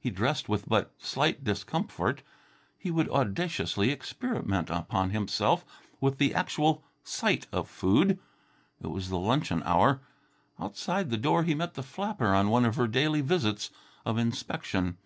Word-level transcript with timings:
He 0.00 0.10
dressed 0.10 0.48
with 0.48 0.68
but 0.68 0.92
slight 0.98 1.44
discomfort. 1.44 2.22
He 2.76 2.90
would 2.90 3.08
audaciously 3.08 3.90
experiment 3.90 4.68
upon 4.68 5.10
himself 5.10 5.64
with 6.00 6.18
the 6.18 6.34
actual 6.34 6.82
sight 7.04 7.46
of 7.52 7.68
food. 7.70 8.18
It 8.80 8.88
was 8.88 9.10
the 9.10 9.16
luncheon 9.18 9.62
hour. 9.64 10.00
Outside 10.58 11.10
the 11.10 11.16
door 11.16 11.44
he 11.44 11.54
met 11.54 11.74
the 11.74 11.84
flapper 11.84 12.34
on 12.34 12.48
one 12.48 12.64
of 12.64 12.74
her 12.74 12.88
daily 12.88 13.20
visits 13.20 13.70
of 14.04 14.18
inspection. 14.18 14.98